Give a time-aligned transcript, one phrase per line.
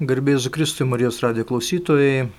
[0.00, 2.30] Garbėjus Kristui Marijos radio klausytojai,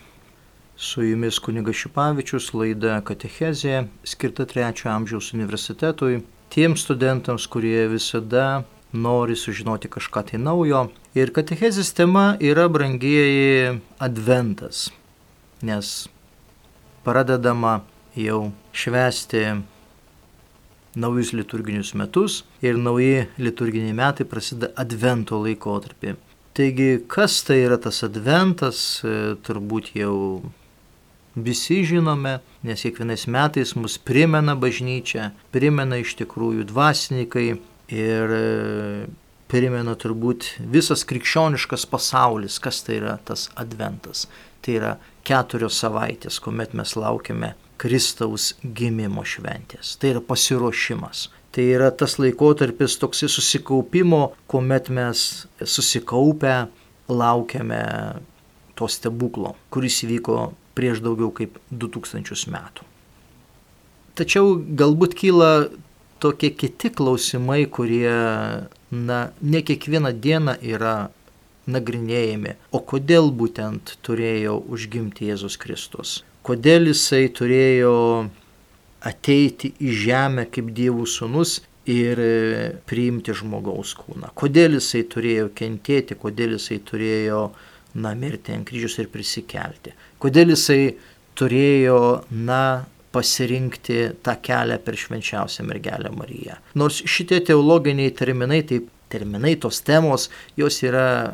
[0.73, 8.63] su jumis kuniga Šipavičius, laida Katechezė, skirta trečio amžiaus universitetui, tiems studentams, kurie visada
[8.97, 10.87] nori sužinoti kažką tai naujo.
[11.13, 14.87] Ir katechezės tema yra brangieji adventas,
[15.61, 15.93] nes
[17.05, 17.83] pradedama
[18.17, 19.45] jau švesti
[20.97, 26.17] naujus liturginius metus ir nauji liturginiai metai prasideda advento laikotarpį.
[26.53, 30.41] Taigi, kas tai yra tas adventas, e, turbūt jau
[31.35, 37.45] visi žinome, nes kiekvienais metais mus primena bažnyčia, primena iš tikrųjų dvasininkai
[37.95, 38.43] ir e,
[39.51, 44.27] primena turbūt visas krikščioniškas pasaulis, kas tai yra tas adventas.
[44.61, 44.93] Tai yra
[45.27, 49.95] keturios savaitės, kuomet mes laukiame Kristaus gimimo šventės.
[49.97, 51.29] Tai yra pasiruošimas.
[51.51, 56.53] Tai yra tas laikotarpis toksai susikaupimo, kuomet mes susikaupę
[57.11, 57.81] laukiame
[58.79, 60.37] to stebuklo, kuris įvyko
[60.77, 62.87] prieš daugiau kaip 2000 metų.
[64.15, 65.51] Tačiau galbūt kyla
[66.23, 68.11] tokie kiti klausimai, kurie,
[68.91, 70.95] na, ne kiekvieną dieną yra
[71.71, 72.55] nagrinėjami.
[72.71, 76.21] O kodėl būtent turėjo užgimti Jėzus Kristus?
[76.45, 77.95] Kodėl jisai turėjo
[79.07, 82.31] ateiti į žemę kaip dievų sūnus ir e,
[82.87, 84.29] priimti žmogaus kūną.
[84.37, 87.43] Kodėl jisai turėjo kentėti, kodėl jisai turėjo
[87.97, 89.95] na, mirti ant kryžius ir prisikelti.
[90.21, 90.81] Kodėl jisai
[91.39, 96.55] turėjo, na, pasirinkti tą kelią per švenčiausią mergelę Mariją.
[96.79, 101.33] Nors šitie teologiniai terminai, taip terminai, tos temos, jos yra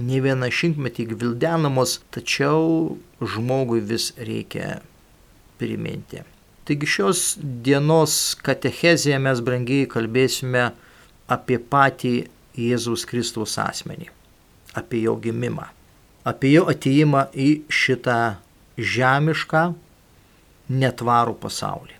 [0.00, 4.80] ne vieną šimtmetį gvildenamos, tačiau žmogui vis reikia
[5.60, 6.20] priminti.
[6.70, 7.20] Taigi šios
[7.66, 8.12] dienos
[8.46, 10.68] katechezėje mes brangiai kalbėsime
[11.26, 12.12] apie patį
[12.54, 14.06] Jėzaus Kristaus asmenį,
[14.78, 15.66] apie jo gimimą,
[16.22, 18.20] apie jo ateimą į šitą
[18.78, 19.64] žemišką,
[20.70, 21.98] netvarų pasaulį.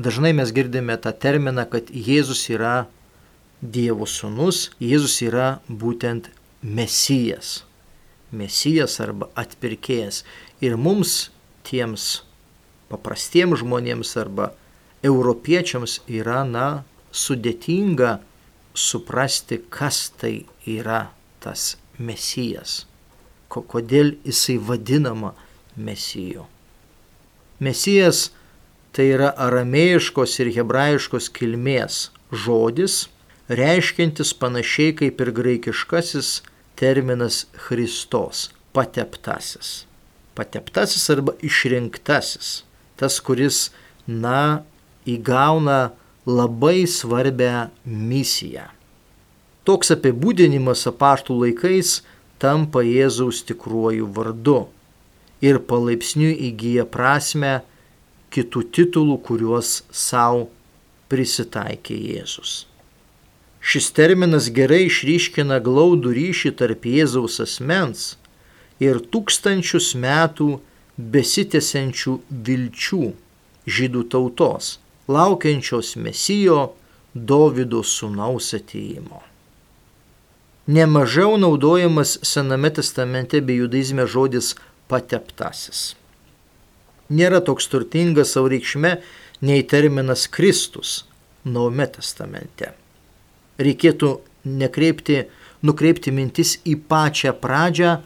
[0.00, 2.86] Dažnai mes girdime tą terminą, kad Jėzus yra
[3.60, 6.32] Dievo sūnus, Jėzus yra būtent
[6.64, 7.58] Mesijas.
[8.32, 10.24] Mesijas arba atpirkėjas.
[10.64, 11.26] Ir mums
[11.68, 12.22] tiems
[12.92, 14.52] paprastiems žmonėms arba
[15.04, 16.84] europiečiams yra, na,
[17.14, 18.18] sudėtinga
[18.74, 21.08] suprasti, kas tai yra
[21.44, 22.84] tas mesijas,
[23.48, 25.34] kodėl jisai vadinama
[25.76, 26.48] mesiju.
[27.62, 28.30] Mesijas
[28.94, 32.08] tai yra aramėjiškos ir hebrajiškos kilmės
[32.44, 33.04] žodis,
[33.48, 36.40] reiškiantis panašiai kaip ir graikiškasis
[36.80, 39.84] terminas Kristos- pateptasis.
[40.34, 42.64] Pateptasis arba išrinktasis
[43.04, 43.68] tas, kuris,
[44.08, 44.64] na,
[45.04, 45.92] įgauna
[46.24, 48.70] labai svarbę misiją.
[49.64, 51.98] Toks apibūdinimas apaštų laikais
[52.40, 54.58] tampa Jėzaus tikruoju vardu
[55.44, 57.60] ir palaipsniui įgyja prasme
[58.34, 60.48] kitų titulų, kuriuos savo
[61.12, 62.64] prisitaikė Jėzus.
[63.64, 68.14] Šis terminas gerai išryškina glaudų ryšį tarp Jėzaus asmens
[68.82, 70.58] ir tūkstančius metų
[70.96, 72.14] besitęsiančių
[72.46, 73.04] vilčių
[73.66, 74.78] žydų tautos,
[75.08, 76.74] laukiančios mesijo
[77.14, 79.22] Dovido sūnaus ateimo.
[80.66, 84.54] Nemažiau naudojamas Sename testamente bei judaizme žodis
[84.88, 85.92] pateptasis.
[87.12, 88.96] Nėra toks turtingas savo reikšme
[89.44, 91.04] nei terminas Kristus
[91.44, 92.70] Naume testamente.
[93.60, 94.14] Reikėtų
[94.48, 95.26] nekreipti,
[95.60, 97.98] nukreipti mintis į pačią pradžią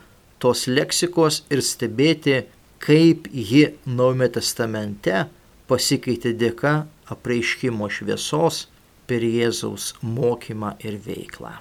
[0.43, 2.41] tos leksikos ir stebėti
[2.83, 5.27] kaip ji Naujame testamente
[5.69, 6.75] pasikeitė dėka
[7.13, 8.67] apreiškimo šviesos
[9.09, 11.55] per Jėzaus mokymą ir veiklą.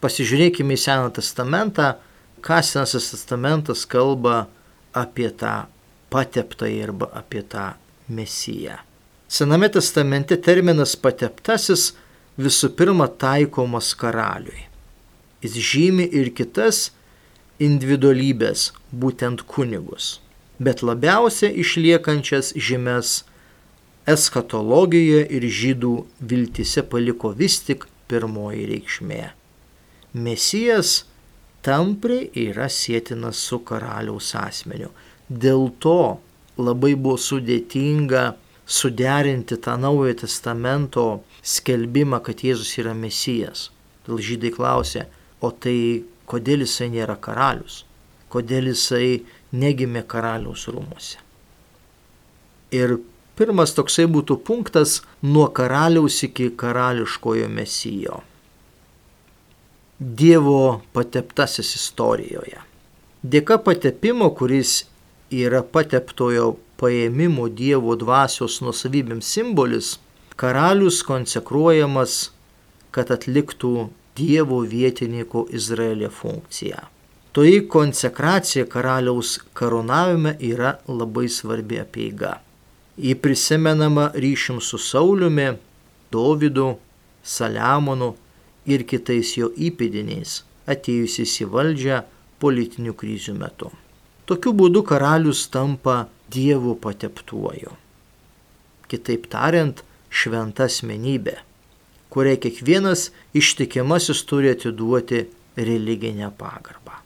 [0.00, 1.94] Pasižiūrėkime į Seną testamentą,
[2.44, 4.46] ką Senasis testamentas kalba
[4.96, 5.66] apie tą
[6.12, 7.72] pateptąjį arba apie tą
[8.08, 8.78] mesiją.
[9.30, 11.92] Sename testamente terminas pateptasis
[12.40, 14.66] visų pirma taikomas karaliui.
[15.44, 16.90] Jis žymi ir kitas
[17.60, 20.18] individualybės, būtent kunigus,
[20.58, 23.20] bet labiausia išliekančias žymes
[24.08, 25.92] eskatologijoje ir žydų
[26.32, 29.22] viltise paliko vis tik pirmoji reikšmė.
[30.26, 31.04] Mesijas
[31.62, 34.90] tampriai yra sėtinas su karaliaus asmeniu.
[35.30, 36.18] Dėl to
[36.58, 38.24] labai buvo sudėtinga
[38.70, 41.04] suderinti tą naujojo testamento
[41.42, 43.68] skelbimą, kad Jėzus yra Mesijas.
[44.06, 45.06] Dėl žydai klausė,
[45.40, 47.82] o tai kodėl jisai nėra karalius,
[48.30, 49.22] kodėl jisai
[49.52, 51.18] negimė karaliaus rūmose.
[52.70, 53.00] Ir
[53.38, 58.20] pirmas toksai būtų punktas nuo karaliaus iki karališkojo mesijo.
[60.00, 62.62] Dievo pateptasis istorijoje.
[63.20, 64.84] Dėka patepimo, kuris
[65.28, 69.98] yra pateptojo paėmimo Dievo dvasios nusavybėms simbolis,
[70.40, 72.30] karalius konsekruojamas,
[72.94, 73.90] kad atliktų
[74.20, 76.80] Dievo vietininko Izraelio funkciją.
[77.32, 82.32] Toji konsekracija karaliaus karūnavime yra labai svarbi apieiga.
[82.98, 85.52] Ji prisimenama ryšim su Sauliumi,
[86.12, 86.74] Dovydu,
[87.22, 88.14] Saliamonu
[88.66, 92.00] ir kitais jo įpėdiniais, atėjusiais į valdžią
[92.42, 93.70] politinių krizių metu.
[94.26, 97.76] Tokiu būdu karalius tampa Dievu pateptuoju.
[98.90, 101.36] Kitaip tariant, šventa asmenybė,
[102.10, 105.24] kuriai kiekvienas ištikimasis turi atiduoti
[105.56, 106.98] religinę pagarbą.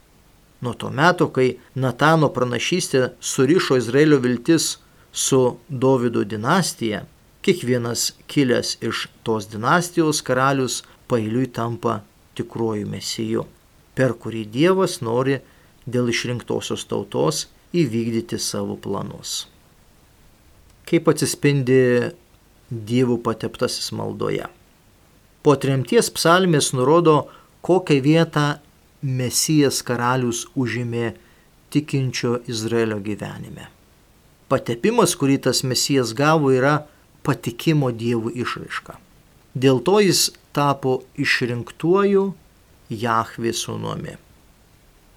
[0.61, 4.77] Nuo to meto, kai Natano pranašystė surišo Izraelio viltis
[5.11, 7.03] su Davido dinastija,
[7.45, 11.99] kiekvienas kilęs iš tos dinastijos karalius pailiui tampa
[12.35, 13.45] tikruoju mesiju,
[13.93, 15.37] per kurį Dievas nori
[15.85, 19.45] dėl išrinktosios tautos įvykdyti savo planus.
[20.89, 21.79] Kaip atsispindi
[22.69, 24.47] dievų pateptasis maldoje.
[25.45, 27.27] Po tremties psalmės nurodo,
[27.65, 28.45] kokią vietą
[29.05, 31.11] Mesijas karalius užėmė
[31.73, 33.67] tikinčio Izraelio gyvenime.
[34.49, 36.79] Patepimas, kurį tas Mesijas gavo, yra
[37.25, 38.97] patikimo dievų išraiška.
[39.53, 42.25] Dėl to jis tapo išrinktuoju
[42.89, 44.17] Jahvė sūnumi.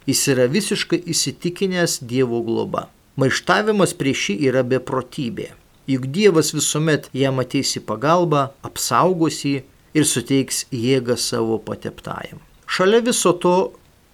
[0.09, 2.87] Jis yra visiškai įsitikinęs Dievo globa.
[3.21, 5.51] Maištavimas prieš jį yra beprotybė
[5.89, 9.63] juk Dievas visuomet jam ateis į pagalbą, apsaugos jį
[9.99, 12.41] ir suteiks jėgą savo pateptajam.
[12.69, 13.57] Šalia viso to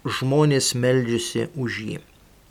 [0.04, 2.00] žmonės meldžiasi už jį.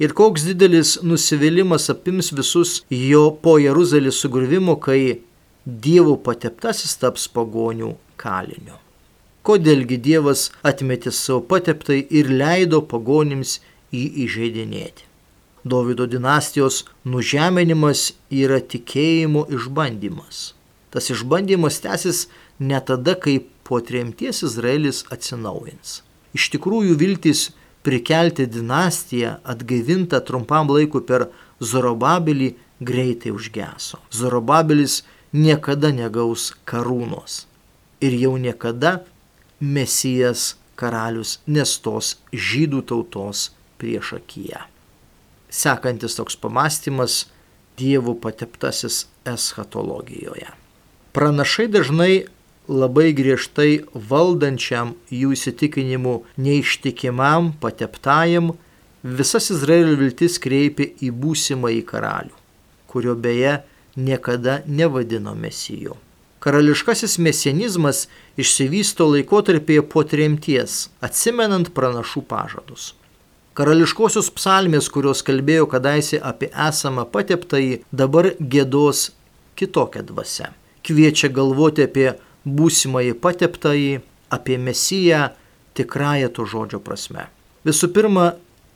[0.03, 5.21] Ir koks didelis nusivylimas apims visus jo po Jeruzalės sugrįvimo, kai
[5.63, 8.75] Dievo pateptasis taps pagonių kaliniu.
[9.47, 13.61] Kodėlgi Dievas atmetė savo pateptai ir leido pagonims
[13.95, 15.07] jį įžeidinėti.
[15.63, 20.51] Davido dinastijos nužeminimas yra tikėjimo išbandymas.
[20.91, 22.25] Tas išbandymas tęsis
[22.69, 26.01] ne tada, kai po tremties Izraelis atsinaujins.
[26.37, 27.51] Iš tikrųjų viltis
[27.85, 31.29] prikelti dinastiją atgaivintą trumpam laiku per
[31.63, 34.01] Zorobabelį greitai užgeso.
[34.11, 35.01] Zorobabelis
[35.35, 37.43] niekada negaus karūnos
[38.03, 38.99] ir jau niekada
[39.63, 44.67] Mesijas karalius nestos žydų tautos prieš akiją
[45.53, 47.23] sekantis toks pamastymas
[47.77, 50.49] dievų pateptasis eschatologijoje.
[51.13, 52.13] Pranašai dažnai
[52.67, 58.53] labai griežtai valdančiam jų įsitikinimu neištikimam pateptajam
[59.03, 62.35] visas Izraelio viltis kreipė į būsimą į karalių,
[62.87, 63.59] kurio beje
[63.95, 65.97] niekada nevadino mesiju.
[66.43, 72.93] Karališkasis mesianizmas išsivysto laikotarpėje po tremties, atsimenant pranašų pažadus.
[73.53, 79.11] Karališkosios psalmės, kurios kalbėjo kadaise apie esamą pateptąjį, dabar gėdos
[79.55, 80.49] kitokią dvasę.
[80.83, 82.07] Kviečia galvoti apie
[82.45, 83.93] būsimąjį pateptąjį,
[84.33, 85.29] apie mesiją
[85.77, 87.27] tikrąją to žodžio prasme.
[87.67, 88.33] Visų pirma,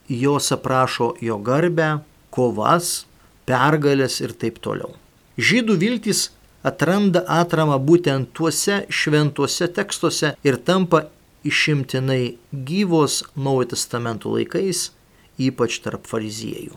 [0.07, 1.99] jos aprašo jo garbę,
[2.31, 3.05] kovas,
[3.47, 4.93] pergalės ir taip toliau.
[5.37, 6.29] Žydų viltys
[6.65, 11.07] atranda atramą būtent tuose šventuose tekstuose ir tampa
[11.47, 14.91] išimtinai gyvos Naujojo testamento laikais,
[15.37, 16.75] ypač tarp fariziejų.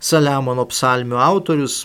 [0.00, 1.84] Saliamono psalmių autorius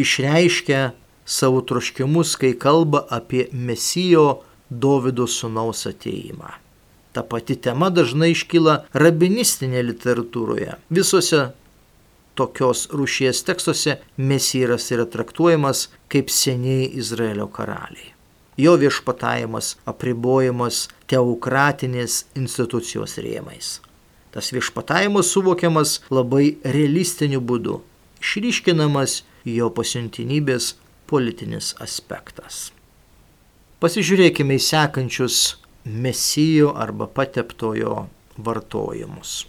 [0.00, 0.90] išreiškia
[1.24, 6.56] savo troškimus, kai kalba apie Mesijo Davido sunaus ateimą.
[7.12, 10.80] Ta pati tema dažnai iškyla rabinistinėje literatūroje.
[10.90, 11.44] Visose
[12.34, 18.14] tokios rūšies tekstuose Mesijas yra traktuojamas kaip seniai Izraelio karaliai
[18.56, 23.78] jo viešpatavimas apribojamas teokratinės institucijos rėmais.
[24.34, 27.80] Tas viešpatavimas suvokiamas labai realistiniu būdu,
[28.22, 30.74] išryškinamas jo pasiuntinybės
[31.14, 32.72] politinis aspektas.
[33.78, 35.38] Pasižiūrėkime į sekančius
[35.84, 39.44] mesijo arba pateptojo vartojimus.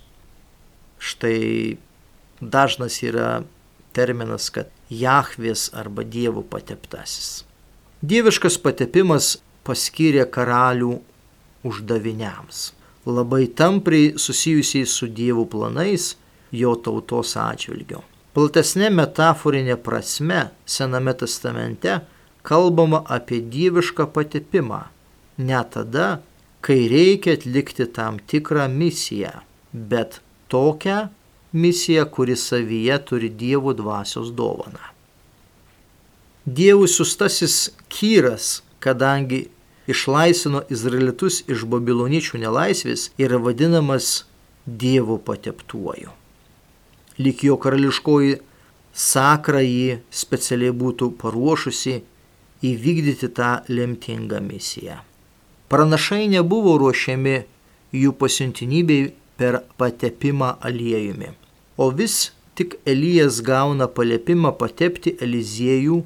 [0.99, 1.77] Štai
[2.41, 3.43] dažnas yra
[3.95, 7.45] terminas, kad Jahvės arba Dievo pateptasis.
[8.05, 10.99] Dieviškas patepimas paskyrė karalių
[11.65, 12.67] uždaviniams,
[13.09, 16.11] labai tampriai susijusiai su dievų planais
[16.53, 18.03] jo tautos atžvilgiu.
[18.35, 22.01] Platesnė metaforinė prasme Sename testamente
[22.45, 24.81] kalbama apie dievišką patepimą,
[25.37, 26.07] ne tada,
[26.65, 29.31] kai reikia atlikti tam tikrą misiją,
[29.71, 30.19] bet
[30.51, 30.97] tokią
[31.53, 34.83] misiją, kuri savyje turi Dievo dvasios dovaną.
[36.45, 39.45] Dievų sustasis kyras, kadangi
[39.89, 44.25] išlaisvino izraelitus iš babiloniečių nelaisvės, yra vadinamas
[44.65, 46.11] Dievo pateptuoju.
[47.19, 48.37] Lyg jo karališkoji
[48.95, 51.99] sakra jį specialiai būtų paruošusi
[52.65, 55.01] įvykdyti tą lemtingą misiją.
[55.71, 57.35] Pranašai nebuvo ruošiami
[57.95, 61.33] jų pasiuntinybei per patepimą aliejumi,
[61.77, 66.01] o vis tik Elijas gauna paliepimą patepti Eliziejų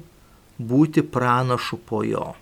[0.58, 2.32] būti pranašu po jo.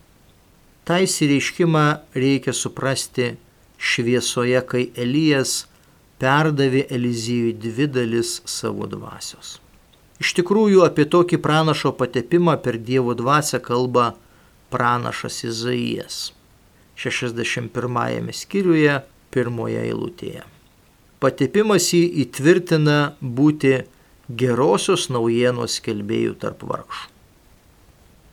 [0.89, 1.85] Tai įsireiškimą
[2.17, 3.35] reikia suprasti
[3.77, 5.68] šviesoje, kai Elijas
[6.23, 9.59] perdavė Eliziejui dvi dalis savo dvasios.
[10.19, 14.17] Iš tikrųjų, apie tokį pranašo patepimą per Dievo dvasę kalba
[14.73, 16.33] pranašas Izaijas
[16.99, 18.99] 61 skyriuje,
[19.31, 20.43] pirmoje eilutėje.
[21.23, 23.85] Patepimas jį įtvirtina būti
[24.29, 27.07] gerosios naujienos kelbėjų tarp vargšų.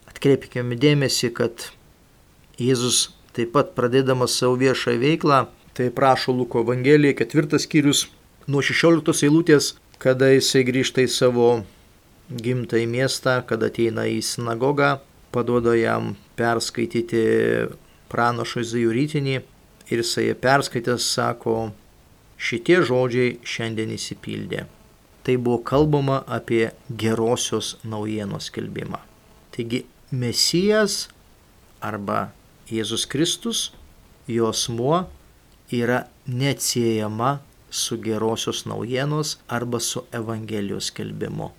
[0.10, 1.70] Atkreipkime dėmesį, kad
[2.62, 8.06] Jėzus taip pat pradėdamas savo viešą veiklą, tai prašo Luko Evangelija, ketvirtas skyrius,
[8.48, 11.48] nuo 16 eilutės, kada jisai grįžta į savo
[12.32, 14.96] gimtąjį miestą, kada ateina į sinagogą,
[15.36, 17.26] paduoda jam perskaityti
[18.12, 19.36] pranašo Izajų rytinį
[19.92, 21.58] ir jisai perskaitęs sako,
[22.40, 24.64] šitie žodžiai šiandien įsipildė.
[25.28, 29.02] Tai buvo kalbama apie gerosios naujienos kelbimą.
[29.52, 29.84] Taigi
[30.16, 31.10] Mesijas
[31.84, 32.30] arba
[32.72, 33.72] Jėzus Kristus,
[34.32, 35.04] jos muo
[35.72, 41.52] yra neatsiejama su gerosios naujienos arba su Evangelijos kelbimu.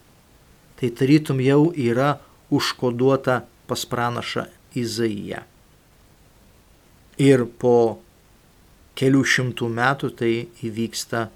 [0.77, 2.17] Tai tarytum jau yra
[2.51, 4.47] užkoduota pas pranašą
[4.77, 5.43] Izaiją
[7.19, 7.99] ir po
[8.97, 10.33] kelių šimtų metų tai
[10.65, 11.27] įvyksta,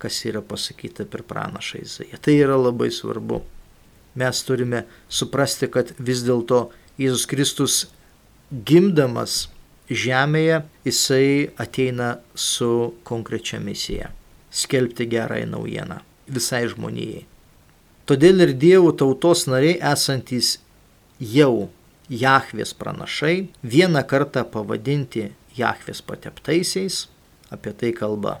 [0.00, 2.20] kas yra pasakyta per pranašą Izaiją.
[2.20, 3.42] Tai yra labai svarbu.
[4.18, 6.66] Mes turime suprasti, kad vis dėlto
[7.00, 7.76] Jėzus Kristus
[8.52, 9.46] gimdamas
[9.98, 14.10] žemėje, jisai ateina su konkrečia misija-
[14.62, 17.24] skelbti gerąją naujieną visai žmonijai.
[18.06, 20.58] Todėl ir Dievo tautos nariai esantys
[21.18, 21.70] jau
[22.10, 27.06] Jahvės pranašai, vieną kartą pavadinti Jahvės pateptaisiais,
[27.50, 28.40] apie tai kalba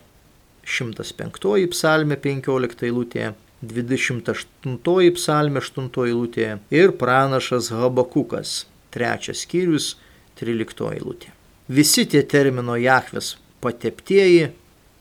[0.64, 9.94] 105 psalmė 15 eilutė, 28 psalmė 8 eilutė ir pranašas Habakukas, trečias skyrius
[10.40, 11.30] 13 eilutė.
[11.70, 14.48] Visi tie termino Jahvės pateptieji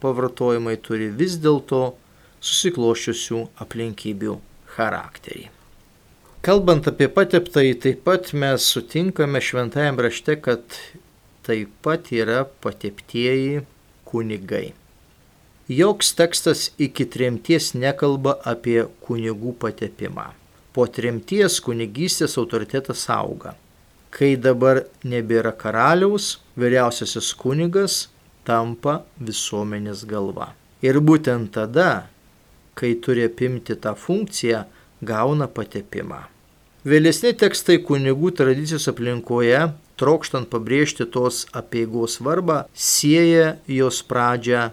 [0.02, 1.96] pavartojimai turi vis dėlto
[2.42, 4.36] susikloščiusių aplinkybių
[4.76, 5.48] charakterį.
[6.46, 10.78] Kalbant apie pateptąjį, taip pat mes sutinkame šventajame rašte, kad
[11.46, 13.62] taip pat yra pateptieji
[14.10, 14.74] kunigai.
[15.70, 20.32] Joks tekstas iki tremties nekalba apie kunigų patepimą.
[20.74, 23.54] Po tremties kunigystės autoritetas auga.
[24.12, 28.10] Kai dabar nebėra karaliaus, vyriausiasis kunigas
[28.48, 30.52] tampa visuomenės galva.
[30.84, 32.10] Ir būtent tada,
[32.76, 34.66] kai turi apimti tą funkciją,
[35.02, 36.26] gauna patepimą.
[36.82, 39.68] Vėlesni tekstai kunigų tradicijos aplinkoje,
[40.02, 44.72] trokštant pabrėžti tos apieigos svarbą, sieja jos pradžią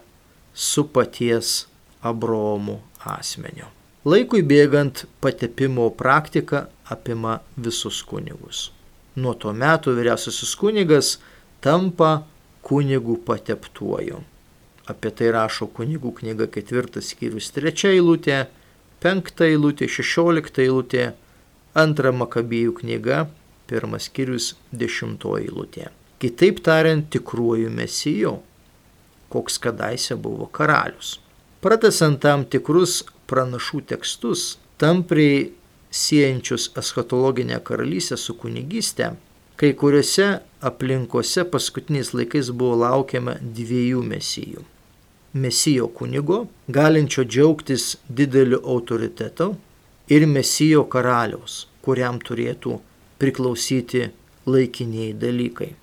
[0.54, 1.66] su paties
[2.00, 3.68] Abromu asmeniu.
[4.08, 8.68] Laikui bėgant patepimo praktika apima visus kunigus.
[9.18, 11.16] Nuo to metų vyriausiasis kunigas
[11.64, 12.22] tampa
[12.66, 14.20] kunigų pateptuoju.
[14.88, 18.46] Apie tai rašo kunigų knyga ketvirtas skyrius trečia eilutė,
[19.02, 21.10] penkta eilutė, šešiolikta eilutė,
[21.76, 23.26] antra Makabėjų knyga,
[23.68, 25.90] pirmas skyrius, dešimtoji eilutė.
[26.18, 28.38] Kitaip tariant, tikruoju mesiju,
[29.30, 31.18] koks kadaise buvo karalius.
[31.62, 35.50] Pratesant tam tikrus pranašų tekstus, tampriai
[35.90, 39.12] siejančius eschatologinę karalystę su kunigystė,
[39.58, 40.30] kai kuriuose
[40.60, 44.66] aplinkose paskutiniais laikais buvo laukiama dviejų mesijų
[45.32, 49.54] mesijo kunigo, galinčio džiaugtis dideliu autoritetu,
[50.08, 52.78] ir mesijo karaliaus, kuriam turėtų
[53.20, 54.08] priklausyti
[54.48, 55.74] laikiniai dalykai.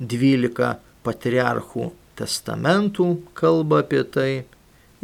[0.00, 4.30] Dvylika patriarchų testamentų kalba apie tai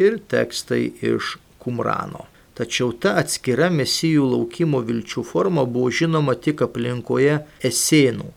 [0.00, 2.24] ir tekstai iš Kumrano.
[2.56, 8.30] Tačiau ta atskira mesijų laukimo vilčių forma buvo žinoma tik aplinkoje esėnų,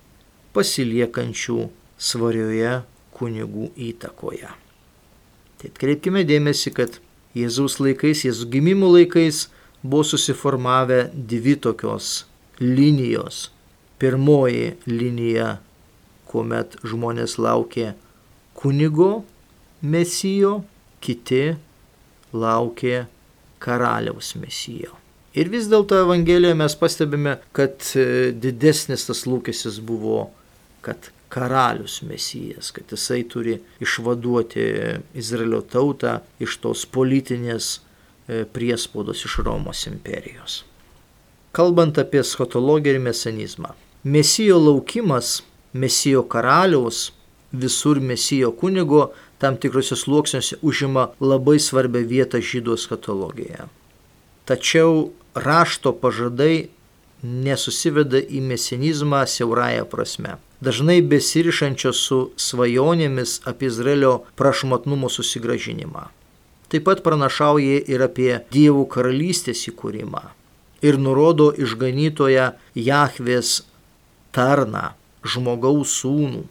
[0.56, 1.60] pasiliekančių
[1.96, 2.74] svarioje
[3.16, 4.50] kunigų įtakoje.
[5.60, 7.00] Tai atkreipkime dėmesį, kad
[7.38, 9.46] Jėzaus laikais, Jėzaus gimimo laikais
[9.84, 12.26] buvo susiformavę dvi tokios
[12.60, 13.50] linijos.
[14.00, 15.60] Pirmoji linija,
[16.28, 17.94] kuomet žmonės laukė
[18.56, 19.24] kunigo
[19.84, 20.62] mesijo,
[21.04, 21.56] kiti
[22.36, 23.06] laukė
[23.60, 24.96] karaliaus mesijo.
[25.38, 27.86] Ir vis dėlto Evangelijoje mes pastebime, kad
[28.42, 30.30] didesnis tas lūkestis buvo
[30.82, 30.98] kad
[31.30, 34.66] karalius mesijas, kad jisai turi išvaduoti
[35.14, 40.64] Izraelio tautą iš tos politinės e, priespaudos iš Romos imperijos.
[41.52, 43.74] Kalbant apie schotologiją ir mesanizmą.
[44.04, 45.42] Mesijo laukimas,
[45.74, 47.10] mesijo karaliaus,
[47.52, 53.70] visur mesijo kunigo tam tikrose sluoksniuose užima labai svarbią vietą žydų eschatologijoje.
[54.50, 56.70] Tačiau rašto pažadai
[57.24, 60.38] nesusiveda į mesinizmą siaurąją prasme.
[60.64, 66.10] Dažnai besirišančios su svajonėmis apie Izraelio prašmatnumo susigražinimą.
[66.70, 70.22] Taip pat pranašauja ir apie dievų karalystės įkūrimą.
[70.84, 73.64] Ir nurodo išganytoją Jahvės
[74.36, 74.92] tarną,
[75.24, 76.44] žmogaus sūnų,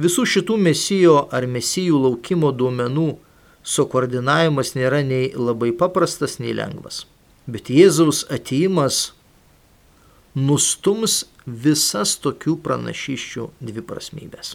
[0.00, 3.08] Visų šitų mesijo ar mesijų laukimo duomenų
[3.66, 7.04] sukoordinavimas nėra nei labai paprastas, nei lengvas.
[7.50, 9.10] Bet Jėzaus ateimas
[10.38, 14.54] nustums visas tokių pranašyščių dviprasmybės.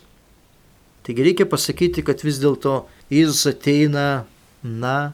[1.05, 4.25] Taigi reikia pasakyti, kad vis dėlto Jėzus ateina,
[4.63, 5.13] na,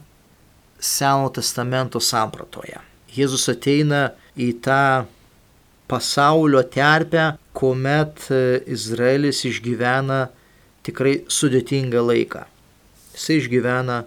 [0.82, 2.80] Seno testamento sampratoje.
[3.14, 5.04] Jėzus ateina į tą
[5.86, 10.26] pasaulio terpę, kuomet e, Izraelis išgyvena
[10.86, 12.46] tikrai sudėtingą laiką.
[13.14, 14.02] Jis išgyvena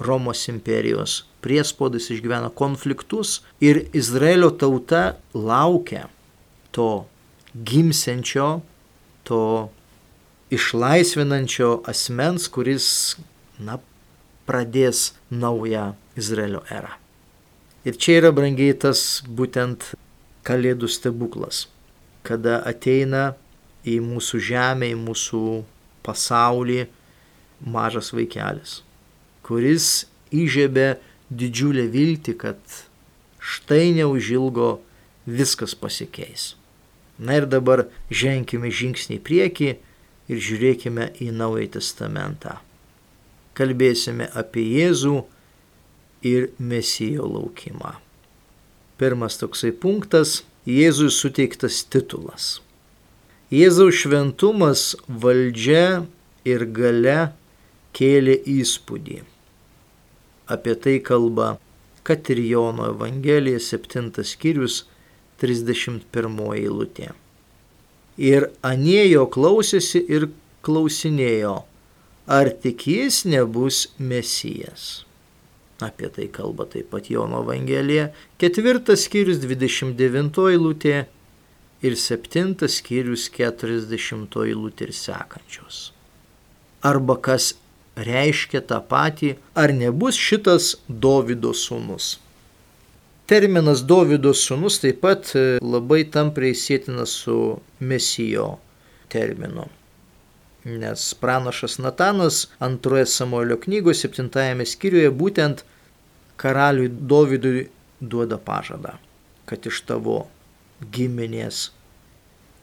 [0.00, 6.08] Romos imperijos priespaudas, išgyvena konfliktus ir Izraelio tauta laukia
[6.74, 7.04] to
[7.54, 8.64] gimsenčio,
[9.22, 9.70] to
[10.54, 12.88] išlaisvinančio asmens, kuris,
[13.58, 13.78] na,
[14.48, 16.94] pradės naują Izraelio erą.
[17.84, 19.92] Ir čia yra brangiai tas būtent
[20.44, 21.64] Kalėdų stebuklas,
[22.24, 23.34] kada ateina
[23.84, 25.44] į mūsų žemę, į mūsų
[26.04, 26.84] pasaulį
[27.64, 28.80] mažas vaikelis,
[29.44, 30.94] kuris įžiebė
[31.30, 32.60] didžiulę viltį, kad
[33.40, 34.78] štai neužilgo
[35.26, 36.54] viskas pasikeis.
[37.18, 39.70] Na ir dabar ženkime žingsnį į priekį
[40.32, 42.58] ir žiūrėkime į Naująjį Testamentą.
[43.54, 45.20] Kalbėsime apie Jėzų
[46.26, 47.94] ir Mesijo laukimą.
[48.98, 52.58] Pirmas toksai punktas- Jėzui suteiktas titulas.
[53.52, 56.06] Jėzaus šventumas, valdžia
[56.48, 57.34] ir gale
[57.92, 59.18] kėlė įspūdį.
[60.48, 61.58] Apie tai kalba
[62.04, 64.82] Katrijono Evangelija 7 skyrius
[65.44, 67.12] 31 eilutė.
[68.16, 70.30] Ir anėjo klausėsi ir
[70.64, 71.56] klausinėjo,
[72.24, 75.04] ar tik jis nebus mesijas.
[75.82, 80.94] Apie tai kalba taip pat Jono Evangelija, ketvirtas skyrius 29 eilutė
[81.82, 85.80] ir septintas skyrius 40 eilutė ir sekančios.
[86.84, 87.54] Arba kas
[87.96, 92.18] reiškia tą patį, ar nebus šitas Dovido sūnus.
[93.26, 97.38] Terminas Dovido sūnus taip pat e, labai tampriai sėtinas su
[97.80, 98.58] Mesijo
[99.12, 99.66] terminu.
[100.64, 105.64] Nes pranašas Natanas antroje Samuelio knygos septintajame skyriuje būtent
[106.40, 107.66] karaliui Dovydui
[108.00, 108.94] duoda pažadą,
[109.44, 110.22] kad iš tavo
[110.92, 111.68] giminės,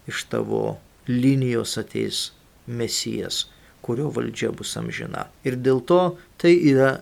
[0.09, 2.31] iš tavo linijos ateis
[2.65, 3.45] mesijas,
[3.85, 5.27] kurio valdžia bus amžina.
[5.45, 6.01] Ir dėl to
[6.41, 6.99] tai yra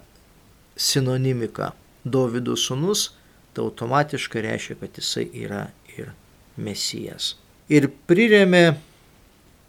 [0.80, 1.74] sinonimika.
[2.04, 3.10] Dovido sūnus,
[3.54, 5.66] tai automatiškai reiškia, kad jisai yra
[5.98, 6.14] ir
[6.56, 7.34] mesijas.
[7.70, 8.80] Ir priremė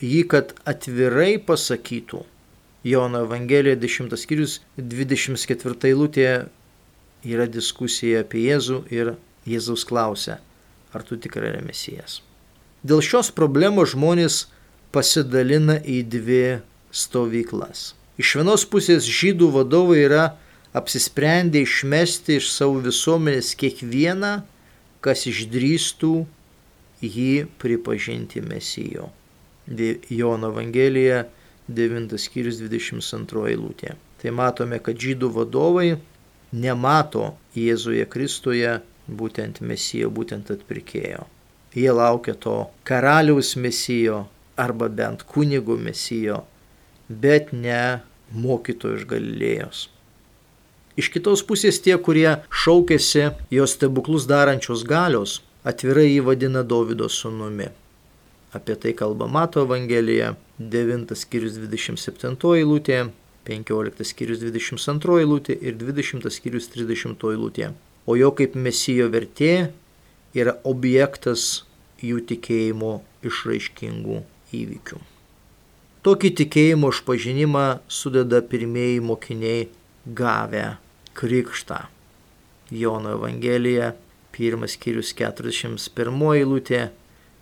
[0.05, 2.25] jį, kad atvirai pasakytų.
[2.85, 6.29] Jono Evangelija 10 skyrius 24 eilutė
[7.29, 9.15] yra diskusija apie Jėzų ir
[9.49, 10.39] Jėzaus klausia,
[10.93, 12.21] ar tu tikrai yra mesijas.
[12.81, 14.47] Dėl šios problemos žmonės
[14.95, 16.45] pasidalina į dvi
[16.91, 17.93] stovyklas.
[18.21, 20.25] Iš vienos pusės žydų vadovai yra
[20.77, 24.41] apsisprendę išmesti iš savo visuomenės kiekvieną,
[25.05, 26.15] kas išdrįstų
[27.05, 29.09] jį pripažinti mesijo.
[29.71, 31.25] Jono Evangelija
[31.71, 33.95] 9 skyrius 22 eilutė.
[34.21, 35.95] Tai matome, kad žydų vadovai
[36.53, 41.25] nemato Jėzuje Kristuje būtent mesijo, būtent atpirkėjo.
[41.75, 44.25] Jie laukia to karaliaus mesijo
[44.59, 46.43] arba bent kunigo mesijo,
[47.09, 48.03] bet ne
[48.35, 49.87] mokytojo iš Galilėjos.
[50.99, 57.71] Iš kitos pusės tie, kurie šaukėsi jos stebuklus darančios galios, atvirai jį vadina Davido sūnumi.
[58.53, 63.05] Apie tai kalba Mato Evangelija, 9 skyrius 27 eilutė,
[63.47, 67.71] 15 skyrius 22 eilutė ir 20 skyrius 30 eilutė.
[68.11, 69.71] O jo kaip mesijo vertė
[70.35, 71.63] yra objektas
[72.03, 74.21] jų tikėjimo išraiškingų
[74.57, 75.01] įvykių.
[76.01, 79.67] Tokį tikėjimo išpažinimą sudeda pirmieji mokiniai
[80.17, 80.79] gavę
[81.15, 81.85] krikštą.
[82.71, 83.93] Jono Evangelija,
[84.33, 86.89] pirmas skyrius 41 eilutė,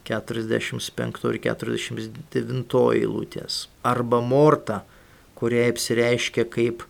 [0.09, 3.69] 45 ir 49 eilutės.
[3.85, 4.83] Arba morta,
[5.39, 6.83] kurie apsireiškia kaip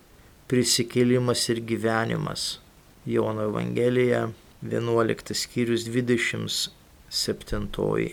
[0.49, 2.61] prisikėlimas ir gyvenimas.
[3.09, 4.29] Jono Evangelija
[4.63, 6.71] 11 skyrius 27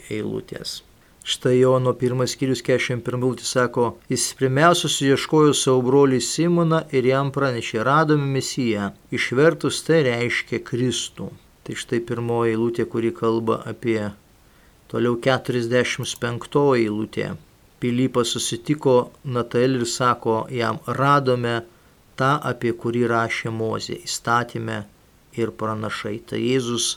[0.10, 0.82] eilutės.
[1.26, 7.32] Štai Jono pirmas skyrius 41 eilutė sako, jis pirmiausia suieškojo savo brolį Simoną ir jam
[7.34, 8.92] pranešė, radome Mesiją.
[9.10, 11.32] Išvertus tai reiškia Kristų.
[11.66, 14.12] Tai štai pirmoji eilutė, kuri kalba apie
[14.92, 17.30] toliau 45 eilutė.
[17.80, 21.56] Pilypas susitiko Natael ir sako jam, radome
[22.20, 24.78] tą, apie kurį rašė Mozė įstatymę
[25.42, 26.18] ir pranašai.
[26.30, 26.88] Tai Jėzus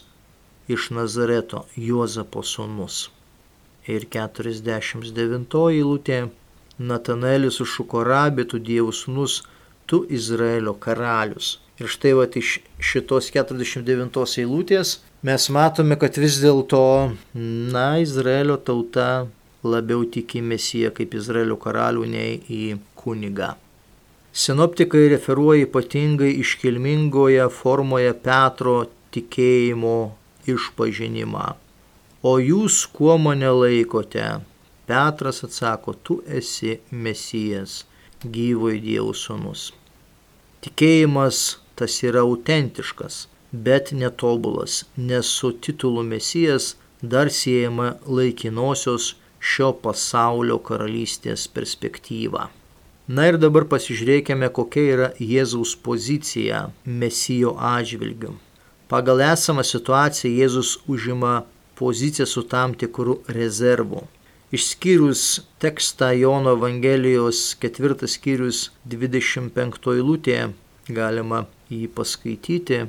[0.68, 3.08] iš Nazareto, Juozapo sūnus.
[3.88, 6.20] Ir 49 eilutė.
[6.78, 9.40] Natanaelis sušuko rabė, tu Dievo sūnus,
[9.90, 11.56] tu Izraelio karalius.
[11.82, 16.82] Ir štai va iš šitos 49 eilutės mes matome, kad vis dėlto,
[17.74, 19.26] na, Izraelio tauta
[19.66, 23.54] labiau tiki Mesiją kaip Izraelio karalių nei į kunigą.
[24.38, 28.76] Sinoptikai referuoja ypatingai iškilmingoje formoje Petro
[29.14, 29.96] tikėjimo
[30.46, 31.46] išpažinimą.
[32.22, 34.28] O jūs kuo mane laikote?
[34.88, 37.82] Petras atsako, tu esi Mesijas,
[38.22, 39.72] gyvojo Dievo sūnus.
[40.64, 50.58] Tikėjimas tas yra autentiškas, bet netobulas, nes su titulu Mesijas dar siejama laikinosios šio pasaulio
[50.58, 52.48] karalystės perspektyva.
[53.08, 58.34] Na ir dabar pasižiūrėkime, kokia yra Jėzaus pozicija Mesijo atžvilgiu.
[58.88, 61.46] Pagal esamą situaciją Jėzus užima
[61.78, 64.02] poziciją su tam tikru rezervu.
[64.52, 70.46] Išskyrus tekstą Jono Evangelijos ketvirtas skyrius 25 eilutėje
[70.88, 72.86] galima jį paskaityti.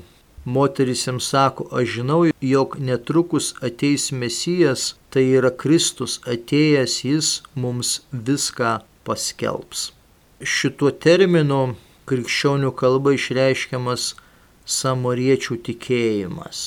[0.56, 7.30] Moteris jam sako, aš žinau, jog netrukus ateis Mesijas, tai yra Kristus atėjęs, jis
[7.62, 7.92] mums
[8.30, 8.72] viską
[9.06, 9.90] paskelbs.
[10.42, 11.60] Šituo terminu
[12.10, 14.14] krikščionių kalba išreiškiamas
[14.80, 16.64] samoriečių tikėjimas.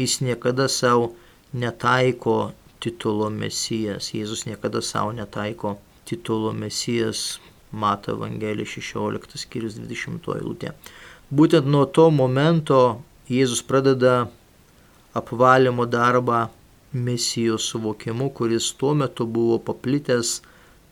[0.00, 1.10] Jis niekada savo
[1.52, 2.38] netaiko
[2.80, 4.12] titulo Mesijas.
[4.14, 5.76] Jėzus niekada savo netaiko
[6.08, 7.40] titulo Mesijas.
[7.72, 10.72] Mato Evangelija 16 skyrius 20 eilutė.
[11.28, 12.78] Būtent nuo to momento
[13.28, 14.28] Jėzus pradeda
[15.18, 16.46] apvalymo darbą
[16.92, 20.38] misijos suvokimu, kuris tuo metu buvo paplitęs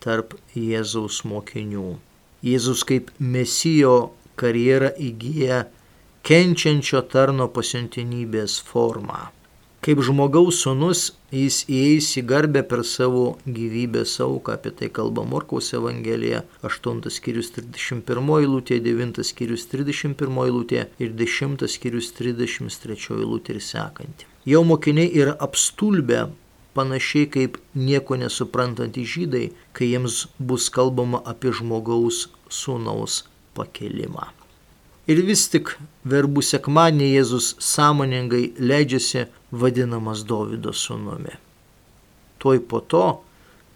[0.04, 1.94] tarp Jėzaus mokinių.
[2.44, 3.96] Jėzus kaip mesijo
[4.36, 5.62] karjerą įgyja
[6.26, 9.35] kenčiančio tarno pasiuntinybės formą.
[9.84, 15.68] Kaip žmogaus sunus jis įeis į garbę per savo gyvybės auką, apie tai kalba Morkaus
[15.76, 23.62] Evangelija, 8 skyrius 31 eilutė, 9 skyrius 31 eilutė ir 10 skyrius 33 eilutė ir
[23.62, 24.26] sekanti.
[24.46, 26.26] Jau mokiniai yra apstulbę
[26.76, 33.24] panašiai kaip nieko nesuprantantys žydai, kai jiems bus kalbama apie žmogaus sūnaus
[33.56, 34.35] pakelimą.
[35.06, 35.76] Ir vis tik
[36.10, 41.36] verbų sekmanį Jėzus sąmoningai leidžiasi vadinamas Davido sūnumi.
[42.42, 43.04] Tuoj po to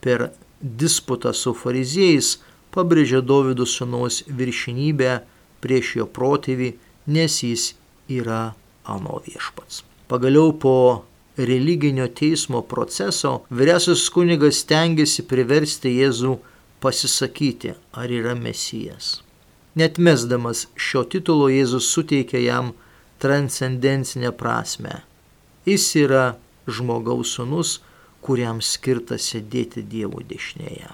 [0.02, 2.32] per disputą su fariziejais
[2.74, 5.20] pabrėžia Davido sūnaus viršinybę
[5.62, 6.72] prieš jo protėvį,
[7.14, 7.70] nes jis
[8.10, 8.42] yra
[8.90, 9.84] ano viešpats.
[10.10, 10.76] Pagaliau po
[11.38, 16.36] religinio teismo proceso vyriausias kunigas tengiasi priversti Jėzų
[16.82, 19.20] pasisakyti, ar yra mesijas.
[19.74, 22.72] Net mesdamas šio titulo Jėzus suteikia jam
[23.22, 25.02] transcendencinę prasme.
[25.68, 26.24] Jis yra
[26.66, 27.78] žmogaus sunus,
[28.24, 30.90] kuriam skirta sėdėti Dievo dešinėje.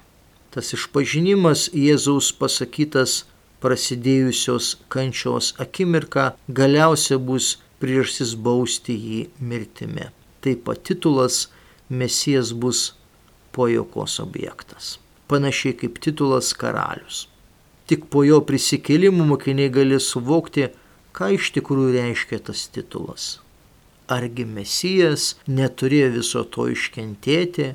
[0.53, 3.23] Tas išpažinimas Jėzaus pasakytas
[3.65, 10.11] prasidėjusios kančios akimirka galiausia bus priežastis bausti jį mirtimi.
[10.45, 11.47] Taip pat titulas
[11.89, 12.93] Mesijas bus
[13.57, 14.97] pojokos objektas.
[15.31, 17.27] Panašiai kaip titulas karalius.
[17.87, 20.71] Tik po jo prisikėlimų mokiniai gali suvokti,
[21.15, 23.37] ką iš tikrųjų reiškia tas titulas.
[24.11, 27.73] Argi Mesijas neturėjo viso to iškentėti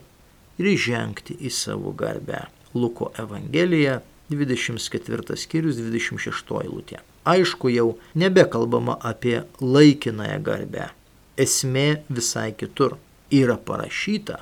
[0.60, 2.45] ir žengti į savo garbę.
[2.76, 4.00] Luko Evangelija
[4.32, 7.02] 24 skyrius 26 eilutė.
[7.28, 10.89] Aišku, jau nebekalbama apie laikinąją garbę.
[11.38, 12.97] Esmė visai kitur.
[13.32, 14.41] Yra parašyta,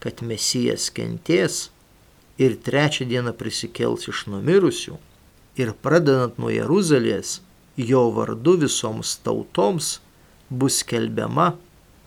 [0.00, 1.68] kad Mesijas kentės
[2.38, 4.96] ir trečią dieną prisikels iš numirusių
[5.60, 7.40] ir pradedant nuo Jeruzalės,
[7.76, 10.00] jo vardu visoms tautoms
[10.50, 11.54] bus skelbiama,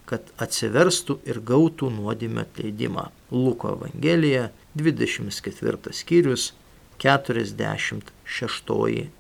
[0.08, 3.10] kad atsiverstų ir gautų nuodėmę atleidimą.
[3.32, 6.54] Luko Evangelija 24 skyrius
[7.04, 8.02] 46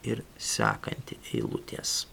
[0.08, 2.08] ir sekanti eilutės.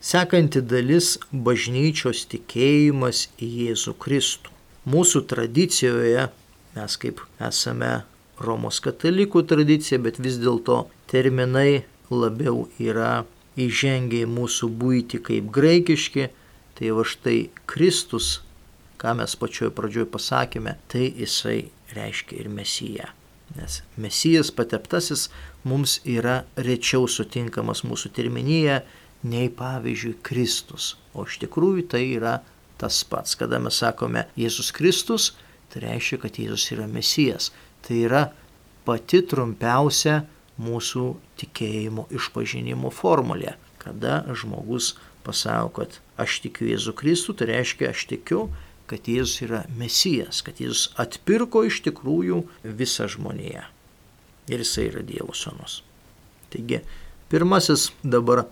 [0.00, 4.50] Sekanti dalis- bažnyčios tikėjimas į Jėzų Kristų.
[4.86, 6.28] mūsų tradicijoje,
[6.76, 8.02] mes kaip esame
[8.42, 13.24] Romos katalikų tradicija, bet vis dėlto terminai labiau yra
[13.60, 16.28] įžengę į mūsų būti kaip graikiški,
[16.78, 18.40] tai va štai Kristus,
[18.98, 21.58] ką mes pačioj pradžioj pasakėme, tai jisai
[21.94, 23.12] reiškia ir Mesiją.
[23.56, 25.28] Nes Mesijas pateptasis
[25.68, 28.80] mums yra rečiau sutinkamas mūsų terminyje
[29.28, 30.94] nei pavyzdžiui Kristus.
[31.12, 32.38] O iš tikrųjų tai yra
[32.80, 33.36] tas pats.
[33.38, 35.32] Kada mes sakome Jėzus Kristus,
[35.72, 37.50] tai reiškia, kad Jėzus yra Mesijas.
[37.82, 38.22] Tai yra
[38.86, 40.22] pati trumpiausia
[40.62, 41.06] mūsų
[41.40, 43.56] tikėjimo išpažinimo formulė.
[43.82, 44.92] Kada žmogus
[45.26, 48.46] pasako, kad aš tikiu Jėzų Kristų, tai reiškia, aš tikiu,
[48.90, 53.64] kad Jėzus yra Mesijas, kad Jėzus atpirko iš tikrųjų visą žmoniją.
[54.50, 55.80] Ir jisai yra Dievo sūnus.
[56.52, 56.82] Taigi,
[57.32, 58.44] pirmasis dabar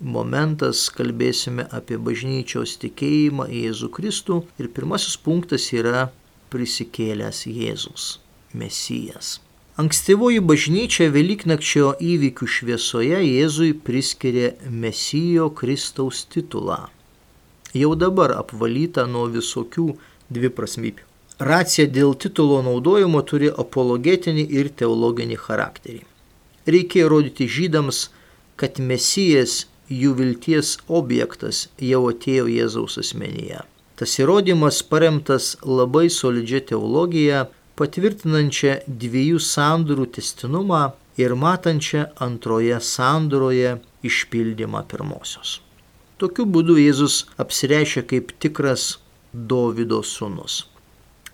[0.00, 6.08] momentas kalbėsime apie bažnyčios tikėjimą į Jėzų Kristų ir pirmasis punktas yra
[6.52, 8.06] prisikėlęs Jėzus,
[8.54, 9.36] Mesijas.
[9.76, 16.86] Ankstyvoji bažnyčia Velyknakčio įvykių šviesoje Jėzui priskiria Mesijo Kristaus titulą.
[17.76, 19.90] Jau dabar apvalyta nuo visokių
[20.32, 21.04] dviprasmybių.
[21.36, 26.02] Racija dėl titulo naudojimo turi apologetinį ir teologinį charakterį.
[26.64, 28.06] Reikia įrodyti žydams,
[28.56, 33.60] kad Mesijas jų vilties objektas jau atėjo Jėzaus asmenyje.
[33.96, 37.46] Tas įrodymas paremtas labai solidžia teologija,
[37.80, 40.82] patvirtinančią dviejų sandorų testinumą
[41.16, 45.60] ir matančią antroje sandoroje išpildymą pirmosios.
[46.20, 48.96] Tokiu būdu Jėzus apsireiškia kaip tikras
[49.32, 50.64] Dovido sūnus.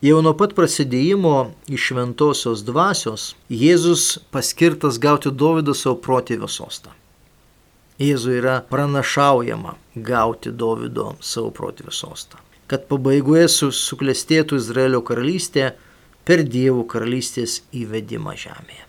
[0.03, 1.35] Jau nuo pat prasidėjimo
[1.71, 6.95] iš šventosios dvasios Jėzus paskirtas gauti Dovido savo protėvio sostą.
[8.03, 12.43] Jėzui yra pranašaujama gauti Dovido savo protėvio sostą.
[12.73, 15.75] Kad pabaigoje suklestėtų Izraelio karalystė,
[16.25, 18.87] per Dievo karalystės įvedimą žemėje.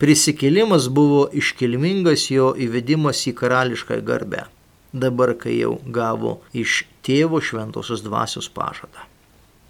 [0.00, 4.44] Prisikėlimas buvo iškilmingas jo įvedimas į karališką garbę,
[4.92, 9.06] dabar kai jau gavo iš tėvo šventosios dvasios pažadą.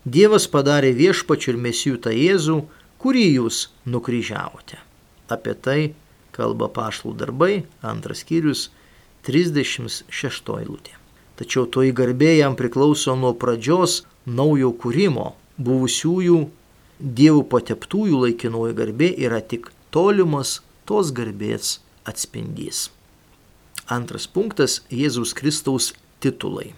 [0.06, 2.58] Dievas padarė viešpačių ir mesijų tą Jėzų,
[3.02, 4.78] kurį jūs nukryžiavote.
[5.30, 5.80] Apie tai
[6.36, 8.68] kalba pašlų darbai, antras skyrius,
[9.26, 10.95] 36 eilutė.
[11.36, 16.38] Tačiau toji garbė jam priklauso nuo pradžios naujo kūrimo, buvusiųjų
[17.00, 22.88] dievų pateptųjų laikinoji garbė yra tik tolimas tos garbės atspindys.
[23.86, 26.72] Antras punktas- Jėzaus Kristaus titulai.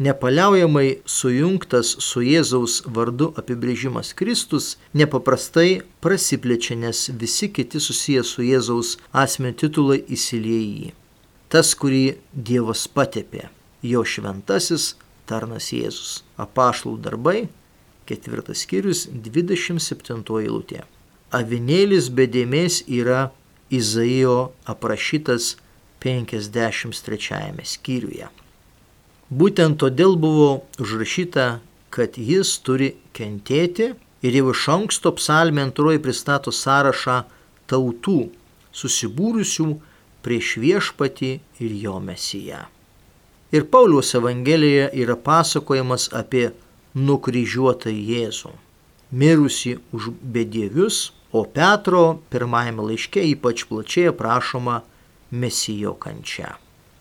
[0.00, 8.96] Nepaliaujamai sujungtas su Jėzaus vardu apibrėžimas Kristus nepaprastai prasiplečia, nes visi kiti susijęs su Jėzaus
[9.12, 10.92] asmenio titulai įsilieja į jį.
[11.52, 13.50] Tas, kurį Dievas patepė,
[13.82, 14.94] jo šventasis
[15.30, 16.20] tarnas Jėzus.
[16.40, 17.48] Apašlų darbai
[18.10, 20.84] ketvirtas skyrius, 27 eilutė.
[21.30, 23.20] Avinėlis be dėmesio yra
[23.70, 25.54] Izaijo aprašytas
[26.02, 28.30] 53 skyriuje.
[29.30, 31.60] Būtent todėl buvo užrašyta,
[31.94, 33.92] kad jis turi kentėti
[34.26, 37.20] ir jau iš anksto psalmė antroji pristato sąrašą
[37.70, 38.18] tautų
[38.74, 39.68] susibūrusių
[40.26, 42.66] prieš viešpatį ir jo mesiją.
[43.52, 46.52] Ir Pauliaus Evangelijoje yra pasakojimas apie
[46.94, 48.52] nukryžiuotą Jėzų,
[49.10, 50.98] mirusi už bedievius,
[51.34, 54.80] o Petro pirmajame laiške ypač plačiai aprašoma
[55.30, 56.52] Mesijo kančia.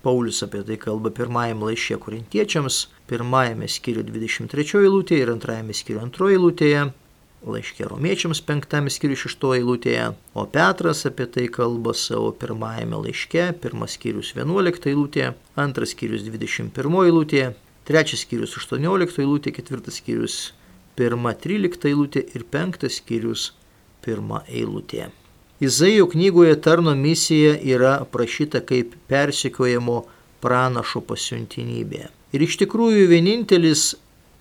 [0.01, 6.33] Paulius apie tai kalba pirmajame laiške korintiečiams, pirmajame skyriu 23 eilutėje ir antrajame skyriu 2
[6.33, 6.83] eilutėje,
[7.47, 13.95] laiškė romiečiams 5 skyriu 6 eilutėje, o Petras apie tai kalba savo pirmajame laiške, pirmas
[13.95, 17.53] skyrius 11 eilutėje, antras skyrius 21 eilutėje,
[17.87, 20.37] trečias skyrius 18 eilutė, ketvirtas skyrius
[20.99, 23.53] 1.13 eilutė ir penktas skyrius
[24.05, 25.09] 1 eilutė.
[25.59, 30.05] Izaijo knygoje tarno misija yra aprašyta kaip persikiojimo
[30.39, 32.05] pranašo pasiuntinybė.
[32.31, 33.89] Ir iš tikrųjų vienintelis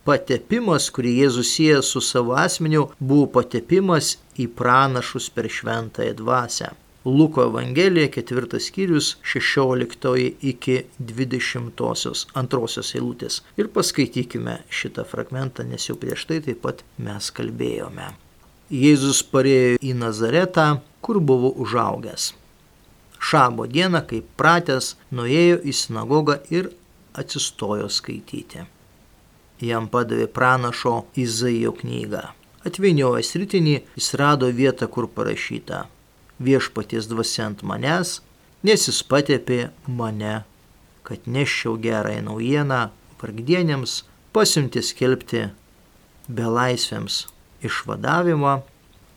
[0.08, 6.70] patepimas, kurį Jėzus sieja su savo asmeniu, buvo patepimas į pranašus per šventąją dvasę.
[7.08, 10.14] Luko Evangelija, ketvirtas skyrius, 16
[10.52, 10.78] iki
[11.10, 13.42] 22 eilutės.
[13.60, 18.10] Ir paskaitykime šitą fragmentą, nes jau prieš tai taip pat mes kalbėjome.
[18.68, 20.66] Jėzus parėjo į Nazaretą,
[21.00, 22.32] kur buvo užaugęs.
[23.18, 26.72] Šabo dieną, kaip pratęs, nuėjo į sinagogą ir
[27.16, 28.66] atsistojo skaityti.
[29.60, 32.28] Jam padavė pranašo Izaijo knygą.
[32.68, 35.86] Atvinėjęs rytinį, jis rado vietą, kur parašyta
[36.38, 38.18] viešpaties dvasia ant manęs,
[38.62, 40.42] nes jis patepė mane,
[41.02, 42.80] kad neščiau gerąją naujieną
[43.18, 45.48] vargdienėms, pasimti skelbti
[46.28, 47.24] belaisviams
[47.64, 48.58] išvadavimą,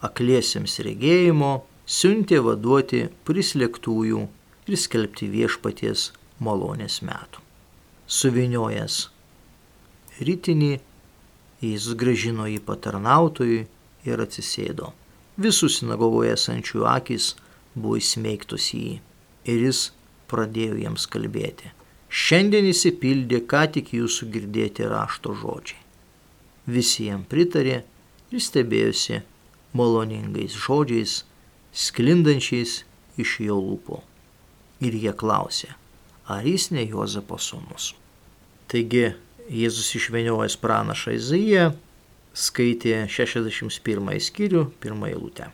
[0.01, 1.53] akliesiems regėjimo,
[1.85, 4.25] siuntė vaduoti prislėgtųjų
[4.71, 6.09] ir skelbti viešpaties
[6.41, 7.43] malonės metų.
[8.07, 9.03] Suviniojęs
[10.19, 10.73] rytinį,
[11.61, 13.61] jis gražino jį patarnautojui
[14.09, 14.91] ir atsisėdo.
[15.41, 17.35] Visų sinagogoje esančių akis
[17.75, 18.95] buvo įsmeigtos į jį
[19.53, 19.83] ir jis
[20.31, 21.71] pradėjo jiems kalbėti.
[22.11, 25.79] Šiandien įsipildė ką tik jūsų girdėti rašto žodžiai.
[26.67, 27.81] Visi jam pritarė
[28.31, 29.21] ir stebėjosi
[29.77, 31.21] maloningais žodžiais,
[31.71, 32.81] sklindančiais
[33.21, 34.01] iš jo lūpų.
[34.83, 35.71] Ir jie klausė,
[36.27, 37.93] ar jis ne Jozapo sūnus.
[38.71, 39.11] Taigi
[39.51, 41.71] Jėzus išveniojęs pranašą Izaiją
[42.33, 45.49] skaitė 61 skyrių, pirmąją eilutę.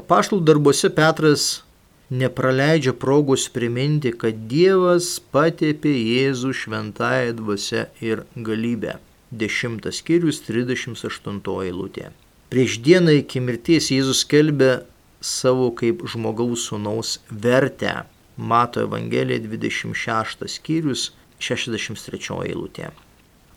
[0.00, 1.62] Apaštalų darbuose Petras
[2.10, 8.98] nepraleidžia progos priminti, kad Dievas patėpė Jėzų šventąją dvasę ir galybę.
[9.32, 12.10] 10 skyrius 38 eilutė.
[12.50, 14.80] Prieš dieną iki mirties Jėzus kelbė
[15.22, 18.02] savo kaip žmogaus sūnaus vertę.
[18.36, 22.90] Mato Evangelija 26 skyrius 63 eilutė.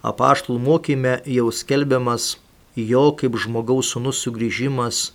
[0.04, 2.34] Apaštalų mokyme jau skelbiamas
[2.76, 5.14] jo kaip žmogaus sūnus sugrįžimas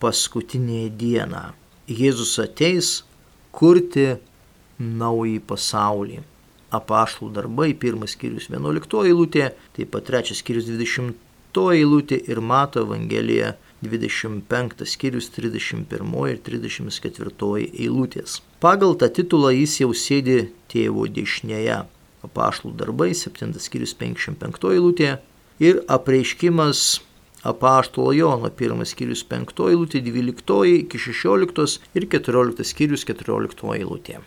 [0.00, 1.42] paskutinėje dieną.
[1.84, 3.02] Jėzus ateis
[3.52, 4.14] kurti
[4.80, 6.22] naują pasaulį.
[6.72, 11.12] Apaštalų darbai, pirmas skyrius 11 eilutė, taip pat trečias skyrius 20
[11.76, 18.40] eilutė ir Mato Evangelija 25 skyrius 31 ir 34 eilutės.
[18.64, 21.82] Pagal tą titulą jis jau sėdi tėvo dešinėje.
[22.26, 25.14] Apaštalų darbai 7 skyrius 55 eilutė
[25.60, 27.00] ir apreiškimas
[27.42, 34.20] apaštalo Jono 1 skyrius 5 eilutė, 12 iki 16 ir 14 skyrius 14 eilutė.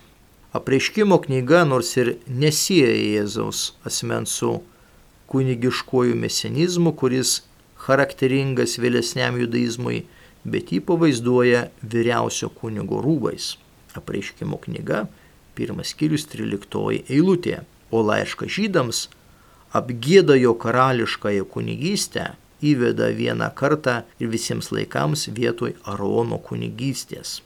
[0.54, 4.60] Apreiškimo knyga nors ir nesieja Jėzaus asmens su
[5.30, 7.40] kunigiškojų mesenizmu, kuris
[7.86, 10.04] charakteringas vėlesniam judaizmui,
[10.44, 13.54] bet jį pavaizduoja vyriausio kunigo rūbais.
[13.98, 15.06] Apreiškimo knyga,
[15.58, 17.62] pirmas skyrius 13 eilutė,
[17.94, 19.06] o laišką žydams
[19.78, 22.32] apgėda jo karališkąją kunigystę
[22.64, 27.40] įveda vieną kartą ir visiems laikams vietoj Arono kunigystės.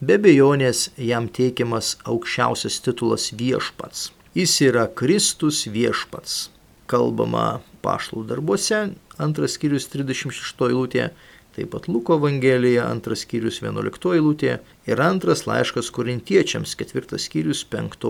[0.00, 4.10] Be bejonės jam teikiamas aukščiausias titulas viešpats.
[4.34, 6.48] Jis yra Kristus viešpats.
[6.90, 8.80] Kalbama paštlų darbuose,
[9.22, 11.08] antras skyrius 36 eilutė,
[11.54, 14.58] taip pat Luko Evangelija, antras skyrius 11 eilutė
[14.90, 18.08] ir antras laiškas korintiečiams, ketvirtas skyrius 5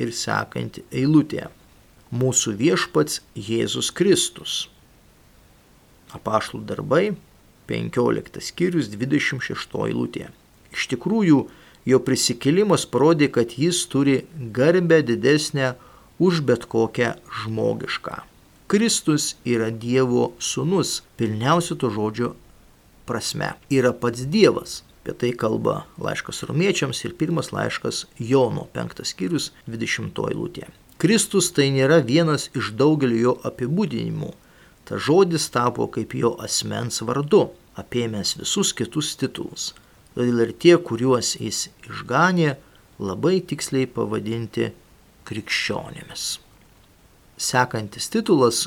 [0.00, 1.50] ir sekanti eilutė.
[2.14, 4.66] Mūsų viešpats Jėzus Kristus
[6.16, 7.16] apaštlų darbai,
[7.68, 10.30] 15 skyrius 26 eilutė.
[10.72, 11.40] Iš tikrųjų,
[11.90, 14.22] jo prisikėlimas parodė, kad jis turi
[14.54, 15.74] garbę didesnę
[16.22, 18.22] už bet kokią žmogišką.
[18.66, 22.32] Kristus yra Dievo sūnus, pilniausia to žodžio
[23.06, 23.54] prasme.
[23.70, 24.82] Yra pats Dievas.
[25.02, 30.66] Apie tai kalba laiškas romiečiams ir pirmas laiškas Jono 5 skyrius 20 eilutė.
[30.98, 34.32] Kristus tai nėra vienas iš daugelio jo apibūdinimų,
[34.86, 39.72] Ta žodis tapo kaip jo asmens vardu, apėmęs visus kitus titulus.
[40.14, 42.52] Todėl ir tie, kuriuos jis išganė,
[43.02, 44.70] labai tiksliai pavadinti
[45.26, 46.28] krikščionėmis.
[47.36, 48.62] Sekantis titulas,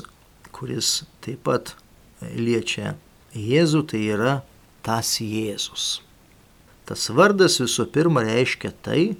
[0.52, 0.92] kuris
[1.24, 1.72] taip pat
[2.20, 2.92] liečia
[3.30, 4.40] Jėzų, tai yra
[4.82, 6.00] tas Jėzus.
[6.88, 9.14] Tas vardas visų pirma reiškia tai,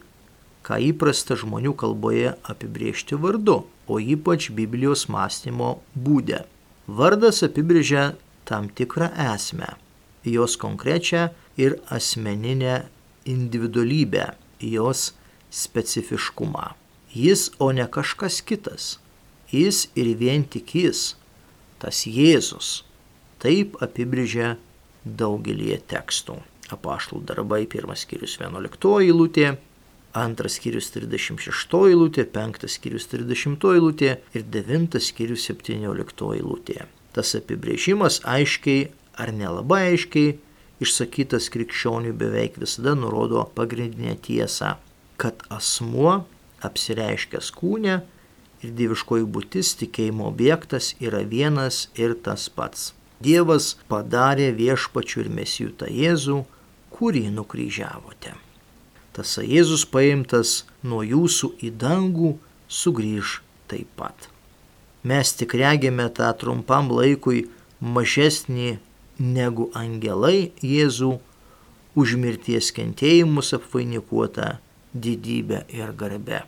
[0.67, 6.43] ką įprasta žmonių kalboje apibriežti vardu, o ypač Biblijos mąstymo būdę.
[6.91, 8.17] Vardas apibrėžia
[8.51, 9.77] tam tikrą esmę,
[10.27, 12.89] jos konkrečią ir asmeninę
[13.31, 15.13] individualybę, jos
[15.51, 16.75] specifiškumą.
[17.15, 18.99] Jis, o ne kažkas kitas.
[19.51, 21.15] Jis ir vien tik jis,
[21.79, 22.90] tas Jėzus.
[23.41, 24.55] Taip apibrėžia
[25.05, 26.37] daugelį tekstų.
[26.71, 29.55] Apaštlų darbai, pirmas skyrius 11 eilutė,
[30.15, 36.85] antras skyrius 36 eilutė, penktas skyrius 30 eilutė ir devintas skyrius 17 eilutė.
[37.17, 40.37] Tas apibrėžimas aiškiai ar nelabai aiškiai
[40.81, 44.77] išsakytas krikščionių beveik visada nurodo pagrindinę tiesą,
[45.21, 46.21] kad asmuo
[46.65, 47.99] apsireiškęs kūne
[48.61, 52.91] ir dieviškoji būtis tikėjimo objektas yra vienas ir tas pats.
[53.21, 56.45] Dievas padarė viešpačių ir mesijų tą Jėzų,
[56.95, 58.39] kurį nukryžiavote
[59.21, 62.35] tas Jėzus paimtas nuo jūsų į dangų
[62.71, 63.41] sugrįž
[63.71, 64.29] taip pat.
[65.05, 67.49] Mes tik regime tą trumpam laikui
[67.81, 68.79] mažesnį
[69.21, 71.13] negu angelai Jėzų
[72.01, 74.55] už mirties kentėjimus apvainikuotą
[74.95, 76.45] didybę ir garbę.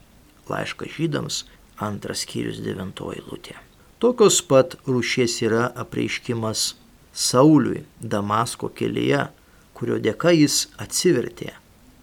[0.48, 1.42] Laiškas žydams,
[1.76, 3.58] antras skyrius devintoji lūtė.
[4.02, 6.72] Tokios pat rūšies yra apreiškimas
[7.14, 9.28] Sauliui Damasko kelyje,
[9.78, 11.52] kurio dėka jis atsivertė.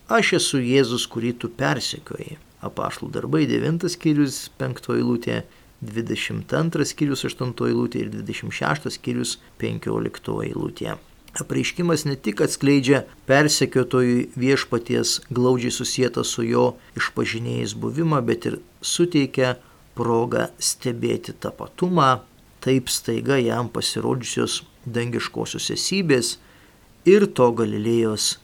[0.08, 2.38] Aš esu Jėzus, kurį tu persekioji.
[2.64, 5.41] Apaštų darbai 9 skyrius 5 eilutė,
[5.84, 10.95] 22 skyrius 8 eilutė ir 26 skyrius 15 eilutė.
[11.36, 19.58] Apreiškimas ne tik atskleidžia persekiotojui viešpaties glaudžiai susijęta su jo išpažinėjais buvimą, bet ir suteikia
[20.00, 22.20] progą stebėti tapatumą,
[22.64, 26.38] taip staiga jam pasirodžiusios dangiškosios esybės
[27.08, 28.38] ir to Galilėjos,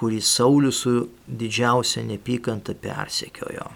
[0.00, 0.94] kurį Saulis su
[1.28, 3.68] didžiausia nepykanta persekiojo.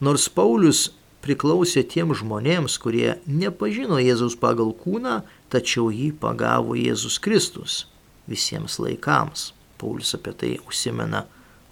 [0.00, 0.88] Nors Paulius
[1.24, 5.20] priklausė tiem žmonėms, kurie nepažino Jėzus pagal kūną,
[5.52, 7.84] tačiau jį pagavo Jėzus Kristus
[8.30, 9.52] visiems laikams.
[9.78, 11.26] Paulius apie tai užsimena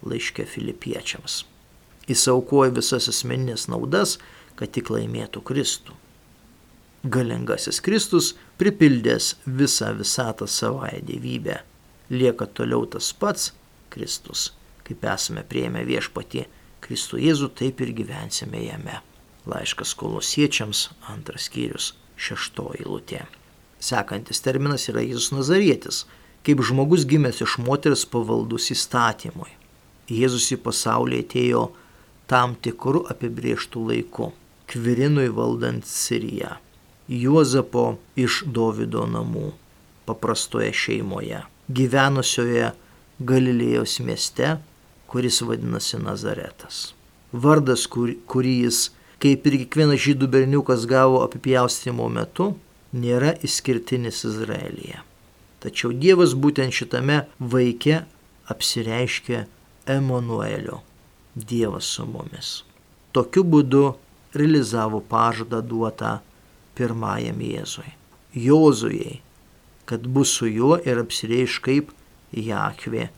[0.07, 1.45] laiškė filipiečiams.
[2.07, 4.17] Jis aukoja visas asmeninės naudas,
[4.57, 5.97] kad tik laimėtų Kristų.
[7.07, 11.61] Galingasis Kristus, pripildęs visą visatą savąją dievybę,
[12.11, 13.53] lieka toliau tas pats
[13.91, 14.53] Kristus.
[14.87, 16.47] Kaip esame prieėmę viešpatį
[16.83, 19.01] Kristų Jėzų, taip ir gyvensime jame.
[19.47, 23.25] Laiškas kolosiečiams, antras skyrius, šeštoji lūtė.
[23.83, 26.05] Sekantis terminas yra Jėzus Nazarietis,
[26.47, 29.51] kaip žmogus gimęs iš moters pavaldus įstatymui.
[30.11, 31.65] Jėzus į pasaulį atėjo
[32.31, 34.33] tam tikrų apibrieštų laikų-
[34.71, 36.57] Kvirinui valdant Siriją,
[37.09, 39.53] Juozapo iš Dovido namų,
[40.07, 42.73] paprastoje šeimoje, gyvenusioje
[43.21, 44.59] Galilėjos mieste,
[45.07, 46.95] kuris vadinasi Nazaretas.
[47.33, 48.91] Vardas, kur, kurį jis
[49.23, 52.53] kaip ir kiekvienas žydų berniukas gavo apipjaustimo metu,
[52.93, 55.01] nėra išskirtinis Izraelyje.
[55.63, 58.03] Tačiau Dievas būtent šitame vaike
[58.53, 59.47] apsireiškia
[59.97, 60.83] Emanuelio,
[61.37, 62.63] Dievas su mumis.
[63.13, 63.83] Tokiu būdu
[64.37, 66.19] realizavo pažadą duotą
[66.77, 67.93] pirmajam Jėzui,
[68.37, 69.21] Jozujai,
[69.85, 71.93] kad bus su juo ir apsireiš kaip
[72.33, 73.11] Jakvė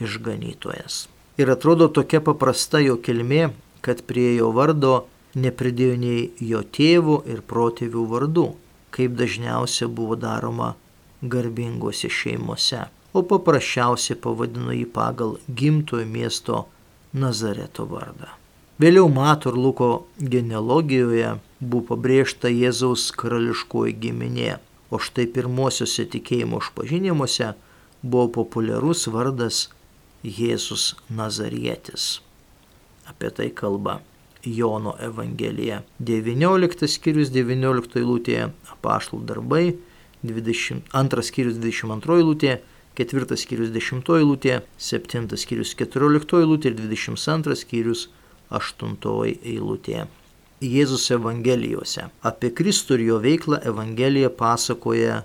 [0.00, 1.06] išganytojas.
[1.36, 3.50] Ir atrodo tokia paprasta jo kilmė,
[3.84, 4.94] kad prie jo vardo
[5.36, 8.46] nepridėjo nei jo tėvų ir protėvių vardų,
[8.96, 10.72] kaip dažniausiai buvo daroma
[11.22, 16.64] garbingose šeimose, o paprasčiausiai pavadino jį pagal gimtojo miesto
[17.16, 18.28] Nazareto vardą.
[18.76, 19.90] Vėliau Mato ir Luko
[20.20, 24.58] genealogijoje buvo pabrėžta Jėzaus karališkoji giminė,
[24.92, 27.54] o štai pirmosiuose tikėjimo išpažinimuose
[28.02, 29.62] buvo populiarus vardas
[30.22, 32.20] Jėzus Nazarietis.
[33.08, 34.00] Apie tai kalba
[34.44, 35.80] Jono Evangelija.
[35.98, 39.64] 19 skyrius 19 eilutėje apaštalų darbai,
[40.26, 42.60] 22 skyrius 22 eilutėje,
[42.96, 48.06] 4 skyrius 10 eilutėje, 7 skyrius 14 eilutėje ir 22 skyrius
[48.50, 48.96] 8
[49.42, 50.06] eilutėje.
[50.64, 52.06] Jėzus Evangelijose.
[52.24, 55.24] Apie Kristų ir jo veiklą Evangelija pasakoja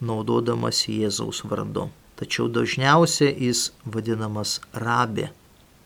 [0.00, 1.90] naudodamas Jėzaus vardu.
[2.16, 5.28] Tačiau dažniausiai jis vadinamas rabė,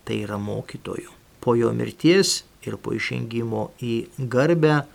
[0.05, 1.11] tai yra mokytoju.
[1.43, 4.85] Po jo mirties ir po išengimo į garbę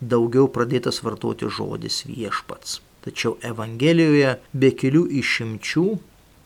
[0.00, 2.80] daugiau pradėtas vartoti žodis viešpats.
[3.02, 5.86] Tačiau Evangelijoje be kelių išimčių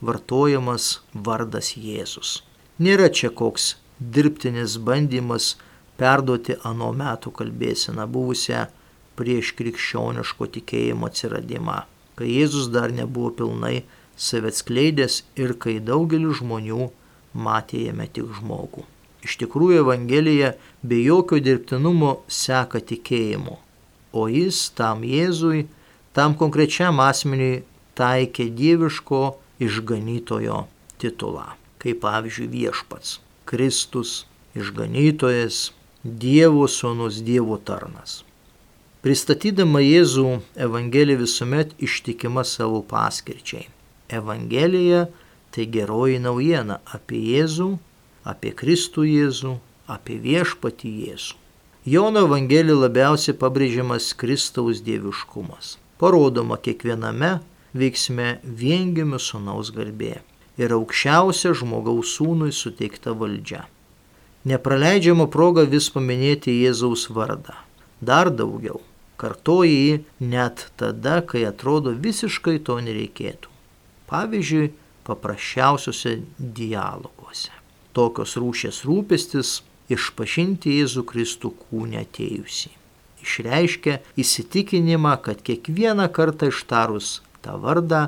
[0.07, 2.41] vartojamas vardas Jėzus.
[2.81, 5.55] Nėra čia koks dirbtinis bandymas
[5.97, 8.65] perduoti ano metų kalbėseną buvusią
[9.17, 11.77] prieš krikščioniško tikėjimo atsiradimą,
[12.17, 13.81] kai Jėzus dar nebuvo pilnai
[14.17, 16.89] savęskleidęs ir kai daugelis žmonių
[17.47, 18.85] matė jame tik žmogų.
[19.25, 20.53] Iš tikrųjų Evangelija
[20.85, 23.57] be jokio dirbtinumo seka tikėjimu,
[24.13, 25.65] o jis tam Jėzui,
[26.17, 27.61] tam konkrečiam asmeniui
[27.97, 29.21] taikė dieviško
[29.61, 30.63] išganytojo
[31.01, 31.45] titulą,
[31.81, 34.25] kaip pavyzdžiui viešpats, Kristus,
[34.57, 35.71] išganytojas,
[36.07, 38.21] Dievo sūnus, Dievo tarnas.
[39.03, 43.67] Pristatydama Jėzų, Evangelija visuomet ištikima savo paskirčiai.
[44.07, 45.07] Evangelija
[45.51, 47.73] tai geroji naujiena apie Jėzų
[48.27, 49.57] apie Kristų Jėzų,
[49.87, 51.35] apie viešpatį Jėzų.
[51.87, 55.77] Jono Evangelija labiausiai pabrėžiamas Kristaus dieviškumas.
[56.01, 57.37] Parodoma kiekviename
[57.77, 60.19] veiksme viengimių sunaus garbė
[60.61, 63.65] ir aukščiausia žmogaus sūnui suteikta valdžia.
[64.47, 67.57] Nepraleidžiama proga vis paminėti Jėzaus vardą.
[67.99, 68.81] Dar daugiau.
[69.17, 73.49] Kartoji jį net tada, kai atrodo visiškai to nereikėtų.
[74.07, 74.71] Pavyzdžiui,
[75.09, 77.57] paprasčiausiuose dialoguose
[77.97, 79.61] tokios rūšės rūpestis
[79.93, 82.76] išpažinti Jėzų Kristų kūnę atėjusi.
[83.27, 88.07] Išreiškia įsitikinimą, kad kiekvieną kartą ištarus tą vardą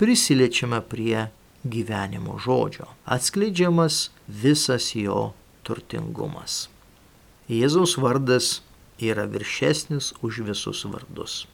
[0.00, 1.28] prisiliečiame prie
[1.64, 5.32] gyvenimo žodžio, atskleidžiamas visas jo
[5.66, 6.66] turtingumas.
[7.46, 8.60] Jėzaus vardas
[8.98, 11.44] yra viršesnis už visus vardus.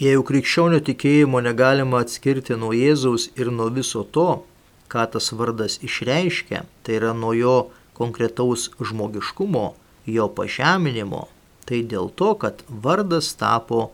[0.00, 4.44] Jeigu krikščionio tikėjimo negalima atskirti nuo Jėzaus ir nuo viso to,
[4.90, 7.56] ką tas vardas išreiškia, tai yra nuo jo
[7.98, 9.66] konkretaus žmogiškumo,
[10.08, 11.26] jo pažeminimo,
[11.70, 13.92] tai dėl to, kad vardas tapo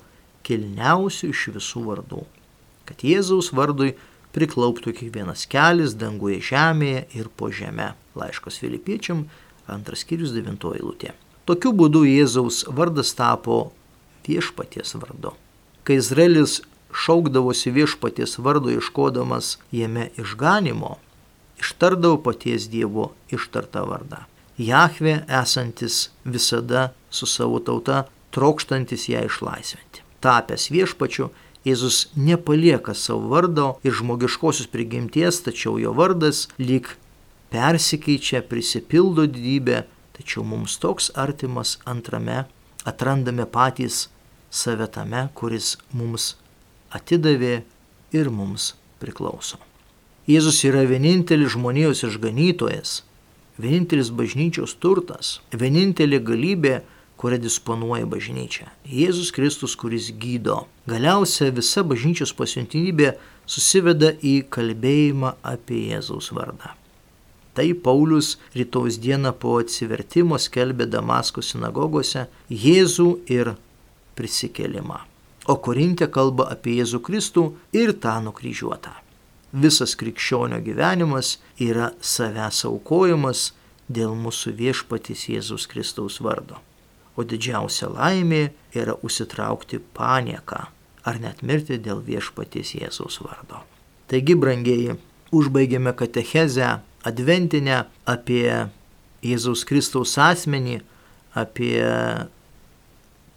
[0.48, 2.22] kilniausiu iš visų vardų.
[2.88, 3.92] Kad Jėzaus vardui
[4.36, 7.92] priklauptų kiekvienas kelias danguje žemėje ir po žemę.
[8.16, 9.26] Laiškas Filipiečiam,
[9.68, 11.12] antras skyrius, devintoji lūtė.
[11.46, 13.74] Tokiu būdu Jėzaus vardas tapo
[14.26, 15.34] viešpaties vardu.
[15.86, 16.62] Kai Izraelis
[16.96, 20.96] šaukdavosi viešpaties vardu iškodamas jame išganimo,
[21.60, 24.24] ištardavo paties Dievo ištartą vardą.
[24.58, 30.04] Jahve esantis visada su savo tauta, trokštantis ją išlaisvinti.
[30.20, 31.30] Tapęs viešpačiu,
[31.66, 36.92] Jėzus nepalieka savo vardo ir žmogiškosios prigimties, tačiau jo vardas lyg
[37.50, 39.82] persikeičia, prisipildo didybę,
[40.14, 42.44] tačiau mums toks artimas antrame
[42.86, 44.06] atrandame patys
[44.50, 46.36] save tame, kuris mums
[46.94, 47.64] atidavė
[48.14, 49.58] ir mums priklauso.
[50.30, 53.00] Jėzus yra vienintelis žmonijos išganytojas,
[53.60, 56.80] vienintelis bažnyčios turtas, vienintelė galybė,
[57.16, 58.68] kuria disponuoja bažnyčia.
[58.84, 60.66] Jėzus Kristus, kuris gydo.
[60.88, 63.14] Galiausia visa bažnyčios pasiuntinybė
[63.48, 66.74] susiveda į kalbėjimą apie Jėzaus vardą.
[67.56, 73.54] Tai Paulius rytojus dieną po atsivertimo skelbė Damasko sinagogose Jėzų ir
[74.18, 75.00] prisikelimą.
[75.48, 79.05] O Korintė kalba apie Jėzų Kristų ir tą nukryžiuotą.
[79.52, 83.52] Visas krikščionio gyvenimas yra savęs aukojimas
[83.86, 86.58] dėl mūsų viešpatys Jėzus Kristaus vardo
[87.16, 90.66] o didžiausia laimė yra užsitraukti panieką
[91.06, 93.62] ar net mirti dėl viešpaties Jėzaus vardo.
[94.10, 94.96] Taigi, brangieji,
[95.34, 96.76] užbaigėme katechezę
[97.06, 98.66] adventinę apie
[99.26, 100.80] Jėzaus Kristaus asmenį,
[101.38, 101.78] apie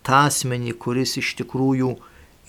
[0.05, 1.93] tą asmenį, kuris iš tikrųjų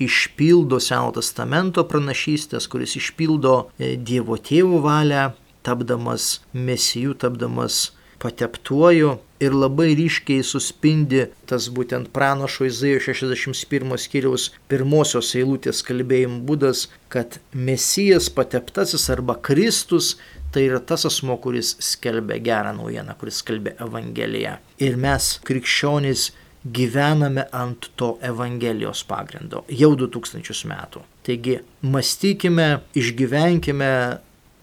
[0.01, 5.31] išpildo Seno testamento pranašystės, kuris išpildo e, Dievo tėvų valią,
[5.67, 7.91] tapdamas mesijų, tapdamas
[8.21, 16.89] pateptuoju ir labai ryškiai suspindi tas būtent pranašo Izaijo 61 skyriaus pirmosios eilutės kalbėjimo būdas,
[17.13, 20.19] kad Mesijas pateptasis arba Kristus
[20.53, 24.57] tai yra tas asmo, kuris skelbia gerą naujieną, kuris skelbia Evangeliją.
[24.83, 26.31] Ir mes, krikščionys,
[26.65, 31.05] gyvename ant to Evangelijos pagrindo jau 2000 metų.
[31.27, 33.93] Taigi, mąstykime, išgyvenkime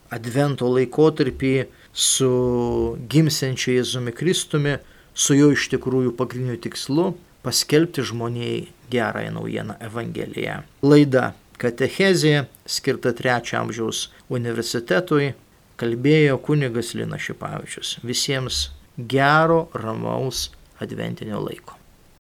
[0.07, 1.55] Advento laikotarpį
[1.91, 2.29] su
[3.11, 4.77] gimsenčiu Jėzumi Kristumi,
[5.11, 7.09] su jo iš tikrųjų pagrindiniu tikslu
[7.43, 8.61] paskelbti žmonijai
[8.93, 10.61] gerąją naujieną Evangeliją.
[10.85, 15.31] Laida Katechezė skirta trečio amžiaus universitetui
[15.81, 17.95] kalbėjo kunigas Lina Šipavičius.
[18.05, 18.67] Visiems
[18.97, 20.51] gero, ramaus
[20.83, 21.76] adventinio laiko.